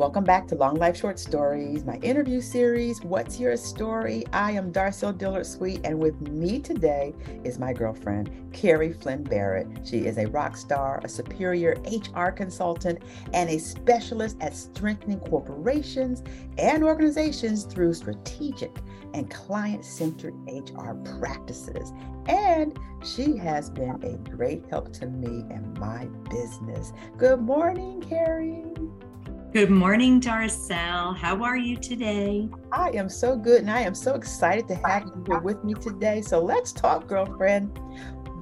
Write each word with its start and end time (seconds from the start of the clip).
Welcome 0.00 0.24
back 0.24 0.48
to 0.48 0.54
Long 0.54 0.76
Life 0.76 0.96
Short 0.96 1.18
Stories, 1.18 1.84
my 1.84 1.96
interview 1.96 2.40
series, 2.40 3.02
What's 3.02 3.38
Your 3.38 3.54
Story? 3.58 4.24
I 4.32 4.52
am 4.52 4.72
Darcel 4.72 5.12
Dillard 5.12 5.44
Sweet, 5.44 5.82
and 5.84 5.98
with 5.98 6.18
me 6.22 6.58
today 6.58 7.14
is 7.44 7.58
my 7.58 7.74
girlfriend, 7.74 8.30
Carrie 8.50 8.94
Flynn 8.94 9.22
Barrett. 9.22 9.68
She 9.84 10.06
is 10.06 10.16
a 10.16 10.24
rock 10.28 10.56
star, 10.56 11.02
a 11.04 11.08
superior 11.08 11.76
HR 11.84 12.30
consultant, 12.30 13.00
and 13.34 13.50
a 13.50 13.58
specialist 13.58 14.38
at 14.40 14.56
strengthening 14.56 15.20
corporations 15.20 16.22
and 16.56 16.82
organizations 16.82 17.64
through 17.64 17.92
strategic 17.92 18.74
and 19.12 19.30
client 19.30 19.84
centered 19.84 20.34
HR 20.46 20.94
practices. 21.18 21.92
And 22.26 22.78
she 23.04 23.36
has 23.36 23.68
been 23.68 24.02
a 24.02 24.16
great 24.30 24.64
help 24.70 24.94
to 24.94 25.06
me 25.08 25.44
and 25.50 25.78
my 25.78 26.06
business. 26.30 26.94
Good 27.18 27.42
morning, 27.42 28.00
Carrie. 28.00 28.64
Good 29.52 29.68
morning, 29.68 30.20
Darcel. 30.20 31.16
How 31.16 31.42
are 31.42 31.56
you 31.56 31.76
today? 31.76 32.48
I 32.70 32.90
am 32.90 33.08
so 33.08 33.34
good 33.34 33.62
and 33.62 33.70
I 33.70 33.80
am 33.80 33.96
so 33.96 34.14
excited 34.14 34.68
to 34.68 34.76
have 34.76 35.06
you 35.06 35.24
here 35.26 35.40
with 35.40 35.64
me 35.64 35.74
today. 35.74 36.22
So 36.22 36.40
let's 36.40 36.70
talk, 36.70 37.08
girlfriend. 37.08 37.76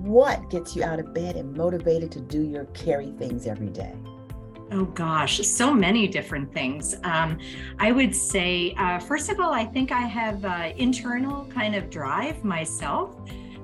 What 0.00 0.48
gets 0.48 0.74
you 0.74 0.82
out 0.82 0.98
of 0.98 1.12
bed 1.12 1.36
and 1.36 1.54
motivated 1.54 2.10
to 2.12 2.20
do 2.20 2.40
your 2.40 2.64
Carrie 2.72 3.12
things 3.18 3.46
every 3.46 3.68
day? 3.68 3.92
Oh 4.72 4.86
gosh, 4.86 5.46
so 5.46 5.74
many 5.74 6.08
different 6.08 6.54
things. 6.54 6.96
Um, 7.04 7.38
I 7.78 7.92
would 7.92 8.16
say, 8.16 8.74
uh, 8.78 8.98
first 8.98 9.28
of 9.28 9.38
all, 9.40 9.52
I 9.52 9.66
think 9.66 9.92
I 9.92 10.06
have 10.06 10.42
uh, 10.42 10.72
internal 10.78 11.44
kind 11.46 11.74
of 11.74 11.90
drive 11.90 12.42
myself. 12.44 13.14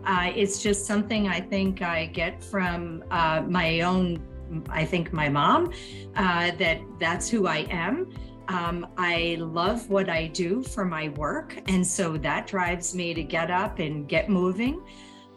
Uh, 0.05 0.31
it's 0.37 0.63
just 0.63 0.85
something 0.85 1.27
I 1.27 1.41
think 1.41 1.81
I 1.81 2.05
get 2.05 2.45
from 2.45 3.03
uh, 3.11 3.45
my 3.49 3.81
own 3.81 4.23
I 4.69 4.85
think 4.85 5.13
my 5.13 5.29
mom, 5.29 5.73
uh, 6.17 6.51
that 6.53 6.81
that's 6.99 7.29
who 7.29 7.47
I 7.47 7.67
am. 7.71 8.13
Um, 8.49 8.87
I 8.99 9.37
love 9.39 9.89
what 9.89 10.09
I 10.09 10.27
do 10.27 10.63
for 10.63 10.85
my 10.85 11.11
work. 11.11 11.57
And 11.69 11.87
so 11.87 12.17
that 12.17 12.47
drives 12.49 12.95
me 12.95 13.15
to 13.15 13.23
get 13.23 13.51
up 13.51 13.79
and 13.79 14.09
get 14.09 14.29
moving. 14.29 14.83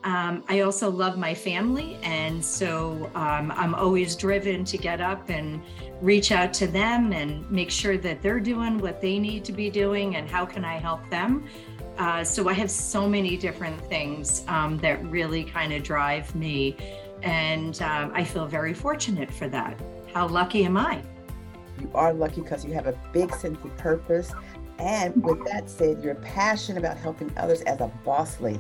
Um, 0.04 0.44
I 0.50 0.62
also 0.62 0.90
love 0.90 1.18
my 1.18 1.34
family. 1.34 1.98
And 2.04 2.44
so 2.44 3.12
um, 3.16 3.52
I'm 3.56 3.76
always 3.76 4.16
driven 4.16 4.66
to 4.66 4.78
get 4.78 5.00
up 5.00 5.30
and 5.30 5.62
reach 6.02 6.32
out 6.32 6.54
to 6.56 6.68
them 6.68 7.14
and 7.14 7.50
make 7.50 7.70
sure 7.72 7.98
that 7.98 8.22
they're 8.22 8.40
doing 8.40 8.80
what 8.80 9.00
they 9.00 9.20
need 9.20 9.46
to 9.46 9.52
be 9.52 9.70
doing 9.70 10.16
and 10.16 10.30
how 10.30 10.46
can 10.46 10.66
I 10.66 10.78
help 10.78 11.08
them. 11.10 11.48
Uh, 11.98 12.24
so 12.24 12.50
I 12.50 12.54
have 12.54 12.72
so 12.72 13.08
many 13.08 13.38
different 13.38 13.80
things 13.86 14.44
um, 14.48 14.78
that 14.80 15.04
really 15.06 15.44
kind 15.44 15.72
of 15.72 15.84
drive 15.84 16.34
me. 16.34 16.76
And 17.24 17.82
um, 17.82 18.12
I 18.14 18.24
feel 18.24 18.46
very 18.46 18.74
fortunate 18.74 19.32
for 19.32 19.48
that. 19.50 19.80
How 20.14 20.28
lucky 20.28 20.66
am 20.66 20.78
I? 20.78 21.02
You 21.80 21.90
are 21.96 22.14
lucky 22.14 22.42
because 22.42 22.64
you 22.64 22.74
have 22.74 22.86
a 22.86 23.00
big 23.12 23.34
sense 23.34 23.58
of 23.64 23.76
purpose. 23.78 24.32
And 24.78 25.24
with 25.24 25.44
that 25.46 25.70
said, 25.70 26.04
you're 26.04 26.16
passionate 26.16 26.80
about 26.80 26.98
helping 26.98 27.32
others 27.38 27.62
as 27.62 27.80
a 27.80 27.88
boss 28.04 28.40
lady. 28.40 28.60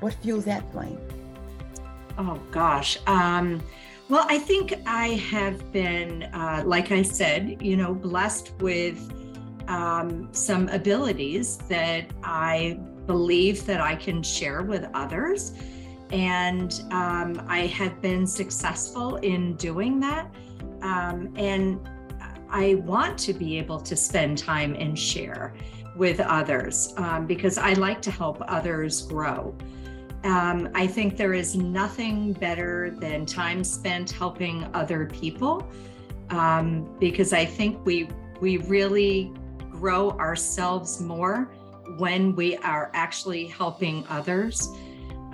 What 0.00 0.14
fuels 0.14 0.44
that 0.44 0.70
flame? 0.70 0.98
Oh, 2.18 2.40
gosh. 2.50 2.98
Um, 3.06 3.62
well, 4.08 4.26
I 4.28 4.38
think 4.38 4.74
I 4.86 5.08
have 5.08 5.72
been, 5.72 6.24
uh, 6.34 6.62
like 6.66 6.92
I 6.92 7.02
said, 7.02 7.62
you 7.62 7.76
know, 7.76 7.94
blessed 7.94 8.52
with 8.60 9.10
um, 9.68 10.28
some 10.32 10.68
abilities 10.68 11.56
that 11.68 12.10
I 12.22 12.78
believe 13.06 13.64
that 13.66 13.80
I 13.80 13.96
can 13.96 14.22
share 14.22 14.62
with 14.62 14.86
others. 14.94 15.52
And 16.14 16.80
um, 16.92 17.44
I 17.48 17.66
have 17.66 18.00
been 18.00 18.24
successful 18.24 19.16
in 19.16 19.56
doing 19.56 19.98
that. 19.98 20.32
Um, 20.80 21.34
and 21.34 21.80
I 22.48 22.76
want 22.76 23.18
to 23.18 23.32
be 23.32 23.58
able 23.58 23.80
to 23.80 23.96
spend 23.96 24.38
time 24.38 24.76
and 24.78 24.96
share 24.96 25.54
with 25.96 26.20
others 26.20 26.94
um, 26.98 27.26
because 27.26 27.58
I 27.58 27.72
like 27.72 28.00
to 28.02 28.12
help 28.12 28.40
others 28.46 29.02
grow. 29.02 29.56
Um, 30.22 30.68
I 30.72 30.86
think 30.86 31.16
there 31.16 31.34
is 31.34 31.56
nothing 31.56 32.32
better 32.32 32.94
than 33.00 33.26
time 33.26 33.64
spent 33.64 34.12
helping 34.12 34.70
other 34.72 35.06
people 35.06 35.68
um, 36.30 36.96
because 37.00 37.32
I 37.32 37.44
think 37.44 37.84
we 37.84 38.08
we 38.40 38.58
really 38.58 39.32
grow 39.70 40.12
ourselves 40.12 41.00
more 41.00 41.50
when 41.98 42.36
we 42.36 42.56
are 42.58 42.92
actually 42.94 43.46
helping 43.46 44.06
others. 44.08 44.68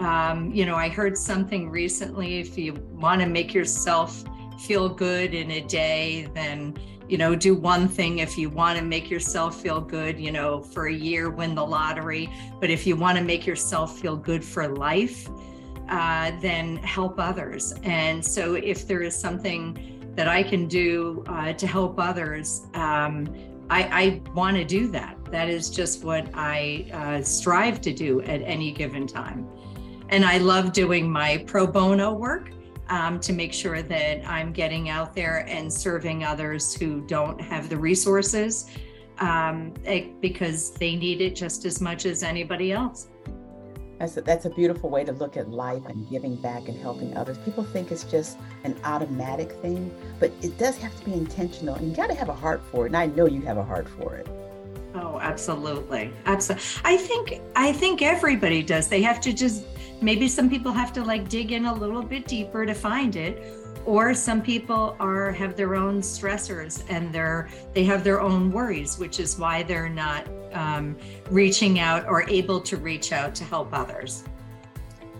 Um, 0.00 0.50
you 0.50 0.64
know, 0.64 0.76
I 0.76 0.88
heard 0.88 1.16
something 1.16 1.70
recently 1.70 2.40
if 2.40 2.56
you 2.56 2.72
want 2.92 3.20
to 3.20 3.26
make 3.26 3.52
yourself 3.52 4.24
feel 4.58 4.88
good 4.88 5.34
in 5.34 5.50
a 5.50 5.60
day, 5.60 6.26
then, 6.34 6.74
you 7.06 7.18
know, 7.18 7.36
do 7.36 7.54
one 7.54 7.86
thing. 7.86 8.18
If 8.18 8.38
you 8.38 8.48
want 8.48 8.78
to 8.78 8.84
make 8.84 9.10
yourself 9.10 9.60
feel 9.60 9.78
good, 9.78 10.18
you 10.18 10.32
know, 10.32 10.62
for 10.62 10.86
a 10.86 10.92
year, 10.92 11.28
win 11.28 11.54
the 11.54 11.64
lottery. 11.64 12.32
But 12.60 12.70
if 12.70 12.86
you 12.86 12.96
want 12.96 13.18
to 13.18 13.24
make 13.24 13.46
yourself 13.46 13.98
feel 13.98 14.16
good 14.16 14.42
for 14.42 14.68
life, 14.68 15.28
uh, 15.90 16.32
then 16.40 16.76
help 16.78 17.18
others. 17.18 17.74
And 17.82 18.24
so 18.24 18.54
if 18.54 18.88
there 18.88 19.02
is 19.02 19.14
something 19.14 20.12
that 20.14 20.28
I 20.28 20.42
can 20.42 20.66
do 20.66 21.24
uh, 21.26 21.52
to 21.52 21.66
help 21.66 21.98
others, 21.98 22.62
um, 22.72 23.28
I, 23.68 23.82
I 23.82 24.32
want 24.34 24.56
to 24.56 24.64
do 24.64 24.88
that. 24.88 25.16
That 25.30 25.48
is 25.50 25.68
just 25.68 26.04
what 26.04 26.28
I 26.32 26.90
uh, 26.92 27.22
strive 27.22 27.80
to 27.82 27.92
do 27.92 28.22
at 28.22 28.40
any 28.42 28.72
given 28.72 29.06
time. 29.06 29.46
And 30.10 30.24
I 30.24 30.38
love 30.38 30.72
doing 30.72 31.10
my 31.10 31.44
pro 31.46 31.66
bono 31.66 32.12
work 32.12 32.50
um, 32.88 33.20
to 33.20 33.32
make 33.32 33.52
sure 33.52 33.80
that 33.80 34.28
I'm 34.28 34.52
getting 34.52 34.88
out 34.88 35.14
there 35.14 35.46
and 35.48 35.72
serving 35.72 36.24
others 36.24 36.74
who 36.74 37.00
don't 37.02 37.40
have 37.40 37.68
the 37.68 37.76
resources 37.76 38.66
um, 39.18 39.72
it, 39.84 40.20
because 40.20 40.72
they 40.72 40.96
need 40.96 41.20
it 41.20 41.36
just 41.36 41.64
as 41.64 41.80
much 41.80 42.06
as 42.06 42.24
anybody 42.24 42.72
else. 42.72 43.06
That's 44.00 44.16
a, 44.16 44.22
that's 44.22 44.46
a 44.46 44.50
beautiful 44.50 44.90
way 44.90 45.04
to 45.04 45.12
look 45.12 45.36
at 45.36 45.50
life 45.50 45.84
and 45.86 46.08
giving 46.10 46.34
back 46.34 46.68
and 46.68 46.80
helping 46.80 47.16
others. 47.16 47.38
People 47.38 47.62
think 47.62 47.92
it's 47.92 48.04
just 48.04 48.38
an 48.64 48.74
automatic 48.82 49.52
thing, 49.60 49.94
but 50.18 50.32
it 50.42 50.58
does 50.58 50.76
have 50.78 50.98
to 50.98 51.04
be 51.04 51.12
intentional 51.12 51.76
and 51.76 51.88
you 51.88 51.94
got 51.94 52.08
to 52.08 52.14
have 52.14 52.30
a 52.30 52.34
heart 52.34 52.62
for 52.72 52.86
it. 52.86 52.88
And 52.88 52.96
I 52.96 53.06
know 53.06 53.26
you 53.26 53.42
have 53.42 53.58
a 53.58 53.64
heart 53.64 53.88
for 53.88 54.16
it. 54.16 54.26
Oh, 54.94 55.20
absolutely. 55.20 56.12
Absolutely. 56.24 56.64
I 56.82 56.96
think 56.96 57.40
I 57.54 57.72
think 57.72 58.02
everybody 58.02 58.62
does. 58.62 58.88
They 58.88 59.02
have 59.02 59.20
to 59.20 59.32
just 59.32 59.64
maybe 60.00 60.28
some 60.28 60.48
people 60.48 60.72
have 60.72 60.92
to 60.92 61.04
like 61.04 61.28
dig 61.28 61.52
in 61.52 61.66
a 61.66 61.74
little 61.74 62.02
bit 62.02 62.26
deeper 62.26 62.64
to 62.64 62.74
find 62.74 63.16
it 63.16 63.42
or 63.86 64.14
some 64.14 64.42
people 64.42 64.96
are 65.00 65.32
have 65.32 65.56
their 65.56 65.74
own 65.74 66.00
stressors 66.00 66.84
and 66.88 67.12
they're 67.12 67.48
they 67.72 67.84
have 67.84 68.04
their 68.04 68.20
own 68.20 68.50
worries 68.50 68.98
which 68.98 69.18
is 69.20 69.38
why 69.38 69.62
they're 69.62 69.88
not 69.88 70.26
um, 70.52 70.96
reaching 71.30 71.78
out 71.78 72.06
or 72.06 72.28
able 72.28 72.60
to 72.60 72.76
reach 72.76 73.12
out 73.12 73.34
to 73.36 73.44
help 73.44 73.72
others. 73.72 74.24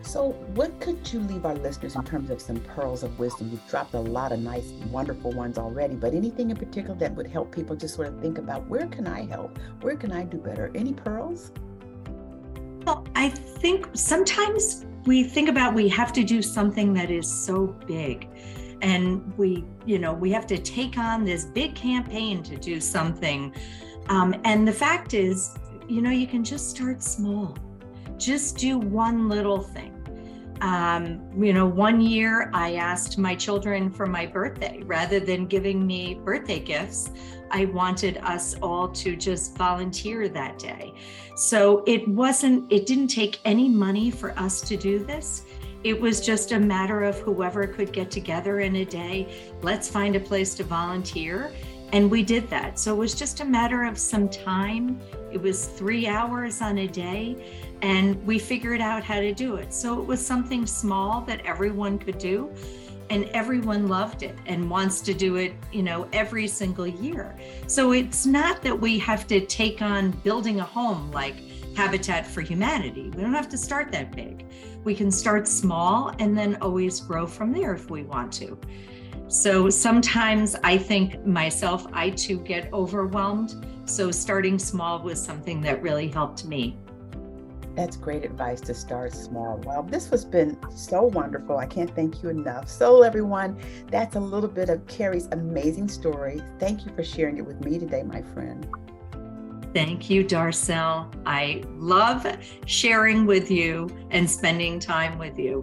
So 0.03 0.31
what 0.55 0.81
could 0.81 1.13
you 1.13 1.21
leave 1.21 1.45
our 1.45 1.55
listeners 1.55 1.95
in 1.95 2.03
terms 2.03 2.31
of 2.31 2.41
some 2.41 2.59
pearls 2.61 3.05
of 3.05 3.17
wisdom? 3.19 3.51
You've 3.51 3.67
dropped 3.69 3.95
a 3.95 4.01
lot 4.01 4.33
of 4.33 4.41
nice 4.41 4.73
wonderful 4.91 5.31
ones 5.33 5.57
already 5.57 5.95
but 5.95 6.15
anything 6.15 6.51
in 6.51 6.57
particular 6.57 6.97
that 6.97 7.15
would 7.15 7.27
help 7.27 7.55
people 7.55 7.77
just 7.77 7.95
sort 7.95 8.09
of 8.09 8.21
think 8.21 8.39
about 8.39 8.67
where 8.67 8.87
can 8.87 9.07
i 9.07 9.25
help? 9.27 9.59
Where 9.81 9.97
can 9.97 10.13
i 10.13 10.25
do 10.25 10.39
better? 10.39 10.71
Any 10.75 10.93
pearls 10.93 11.53
well, 12.85 13.07
I 13.15 13.29
think 13.29 13.89
sometimes 13.95 14.87
we 15.07 15.23
think 15.23 15.49
about 15.49 15.75
we 15.75 15.89
have 15.89 16.13
to 16.15 16.25
do 16.25 16.43
something 16.43 16.93
that 16.95 17.11
is 17.11 17.31
so 17.31 17.67
big. 17.87 18.29
And 18.83 19.37
we 19.37 19.65
you 19.85 19.99
know 19.99 20.13
we 20.13 20.31
have 20.33 20.47
to 20.49 20.59
take 20.59 20.97
on 20.97 21.25
this 21.25 21.45
big 21.45 21.75
campaign 21.75 22.43
to 22.45 22.57
do 22.57 22.81
something. 22.81 23.55
Um, 24.09 24.35
and 24.45 24.67
the 24.67 24.73
fact 24.73 25.15
is 25.15 25.55
you 25.89 26.01
know 26.03 26.11
you 26.11 26.27
can 26.27 26.43
just 26.43 26.71
start 26.71 27.03
small. 27.03 27.57
Just 28.17 28.59
do 28.59 28.79
one 28.79 29.29
little 29.29 29.61
thing 29.63 29.90
um, 30.61 31.21
you 31.39 31.53
know 31.53 31.67
one 31.67 32.01
year 32.01 32.51
i 32.55 32.75
asked 32.75 33.19
my 33.19 33.35
children 33.35 33.91
for 33.91 34.07
my 34.07 34.27
birthday 34.27 34.83
rather 34.85 35.21
than 35.21 35.47
giving 35.47 35.87
me 35.87 36.21
birthday 36.25 36.61
gifts 36.61 37.11
I 37.51 37.65
wanted 37.67 38.19
us 38.19 38.55
all 38.63 38.89
to 38.89 39.17
just 39.17 39.57
volunteer 39.57 40.29
that 40.29 40.59
day. 40.59 40.95
So 41.35 41.83
it 41.87 42.07
wasn't, 42.07 42.71
it 42.73 42.87
didn't 42.87 43.09
take 43.09 43.41
any 43.45 43.69
money 43.69 44.11
for 44.11 44.39
us 44.39 44.61
to 44.63 44.77
do 44.77 45.05
this. 45.05 45.43
It 45.83 45.99
was 45.99 46.25
just 46.25 46.53
a 46.53 46.61
matter 46.61 47.03
of 47.03 47.19
whoever 47.21 47.67
could 47.67 47.93
get 47.93 48.11
together 48.11 48.61
in 48.61 48.77
a 48.77 48.85
day, 48.85 49.33
let's 49.63 49.89
find 49.89 50.15
a 50.15 50.21
place 50.21 50.55
to 50.57 50.65
volunteer. 50.65 51.51
And 51.93 52.11
we 52.11 52.23
did 52.23 52.49
that. 52.51 52.79
So 52.79 52.95
it 52.95 52.99
was 52.99 53.15
just 53.15 53.41
a 53.41 53.45
matter 53.45 53.85
of 53.85 53.99
some 53.99 54.29
time. 54.29 55.01
It 55.33 55.41
was 55.41 55.67
three 55.67 56.07
hours 56.07 56.61
on 56.61 56.79
a 56.79 56.87
day, 56.87 57.69
and 57.83 58.25
we 58.27 58.39
figured 58.39 58.81
out 58.81 59.03
how 59.03 59.21
to 59.21 59.33
do 59.33 59.57
it. 59.57 59.73
So 59.73 60.01
it 60.01 60.07
was 60.07 60.25
something 60.25 60.67
small 60.67 61.23
that 61.23 61.45
everyone 61.45 61.99
could 61.99 62.19
do 62.19 62.53
and 63.11 63.25
everyone 63.35 63.89
loved 63.89 64.23
it 64.23 64.39
and 64.47 64.71
wants 64.71 65.01
to 65.01 65.13
do 65.13 65.35
it, 65.37 65.53
you 65.73 65.83
know, 65.83 66.07
every 66.13 66.47
single 66.47 66.87
year. 66.87 67.37
So 67.67 67.93
it's 67.93 68.25
not 68.25 68.63
that 68.63 68.81
we 68.81 69.01
have 69.01 69.27
to 69.27 69.45
take 69.47 69.83
on 69.83 70.13
building 70.23 70.61
a 70.61 70.65
home 70.65 71.11
like 71.11 71.35
Habitat 71.77 72.25
for 72.27 72.41
Humanity. 72.41 73.11
We 73.11 73.23
don't 73.23 73.35
have 73.35 73.49
to 73.49 73.59
start 73.59 73.91
that 73.93 74.13
big. 74.15 74.47
We 74.85 74.95
can 74.95 75.11
start 75.11 75.49
small 75.49 76.15
and 76.21 76.39
then 76.39 76.57
always 76.61 77.01
grow 77.01 77.27
from 77.27 77.53
there 77.53 77.75
if 77.75 77.91
we 77.91 78.05
want 78.05 78.33
to. 78.35 78.57
So 79.31 79.71
sometimes 79.71 80.57
I 80.65 80.77
think 80.77 81.25
myself, 81.25 81.87
I 81.93 82.11
too 82.11 82.41
get 82.41 82.73
overwhelmed. 82.73 83.65
So 83.85 84.11
starting 84.11 84.59
small 84.59 85.01
was 85.05 85.23
something 85.23 85.61
that 85.61 85.81
really 85.83 86.09
helped 86.09 86.45
me. 86.47 86.77
That's 87.77 87.97
great 87.97 88.25
advice 88.25 88.61
to 88.63 88.75
start 88.75 89.13
small. 89.13 89.59
Well, 89.65 89.85
this 89.85 90.11
has 90.11 90.25
been 90.25 90.59
so 90.75 91.03
wonderful. 91.03 91.59
I 91.59 91.67
can't 91.67 91.95
thank 91.95 92.25
you 92.25 92.29
enough. 92.29 92.69
So, 92.69 93.03
everyone, 93.03 93.57
that's 93.87 94.17
a 94.17 94.21
little 94.21 94.51
bit 94.51 94.69
of 94.69 94.85
Carrie's 94.89 95.29
amazing 95.31 95.87
story. 95.87 96.43
Thank 96.59 96.85
you 96.85 96.93
for 96.97 97.05
sharing 97.05 97.39
it 97.39 97.47
with 97.47 97.65
me 97.65 97.79
today, 97.79 98.03
my 98.03 98.23
friend. 98.35 98.67
Thank 99.73 100.11
you, 100.11 100.25
Darcel. 100.25 101.09
I 101.25 101.63
love 101.77 102.27
sharing 102.67 103.25
with 103.25 103.49
you 103.49 103.89
and 104.11 104.29
spending 104.29 104.81
time 104.81 105.17
with 105.19 105.39
you. 105.39 105.63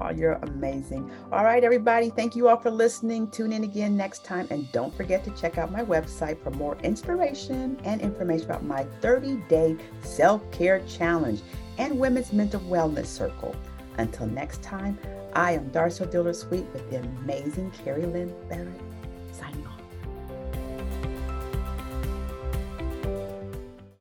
Oh, 0.00 0.10
you're 0.10 0.40
amazing. 0.42 1.10
All 1.30 1.44
right, 1.44 1.62
everybody. 1.62 2.10
Thank 2.10 2.34
you 2.34 2.48
all 2.48 2.56
for 2.56 2.70
listening. 2.70 3.28
Tune 3.30 3.52
in 3.52 3.62
again 3.62 3.96
next 3.96 4.24
time. 4.24 4.48
And 4.50 4.70
don't 4.72 4.94
forget 4.94 5.22
to 5.24 5.30
check 5.30 5.56
out 5.56 5.70
my 5.70 5.84
website 5.84 6.42
for 6.42 6.50
more 6.50 6.76
inspiration 6.82 7.78
and 7.84 8.00
information 8.00 8.46
about 8.46 8.64
my 8.64 8.84
30 9.00 9.36
day 9.48 9.76
self 10.02 10.50
care 10.50 10.80
challenge 10.86 11.42
and 11.78 11.98
women's 11.98 12.32
mental 12.32 12.60
wellness 12.60 13.06
circle. 13.06 13.54
Until 13.98 14.26
next 14.26 14.62
time, 14.62 14.98
I 15.34 15.52
am 15.52 15.70
Darcel 15.70 16.10
Dillard 16.10 16.36
Sweet 16.36 16.66
with 16.72 16.90
the 16.90 16.98
amazing 16.98 17.70
Carrie 17.84 18.06
Lynn 18.06 18.34
Barrett 18.48 18.80
signing 19.32 19.64
off. 19.66 19.73